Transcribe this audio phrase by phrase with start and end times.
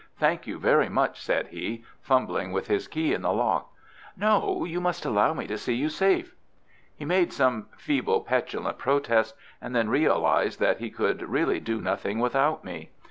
[0.17, 3.71] Thank you very much," said he, fumbling with his key in the lock.
[4.17, 6.33] "No, you must allow me to see you safe."
[6.97, 12.17] He made some feeble, petulant protest, and then realized that he could really do nothing
[12.17, 12.89] without me.